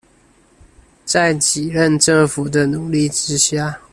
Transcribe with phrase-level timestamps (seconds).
[1.05, 3.79] 在幾任政府的努力之下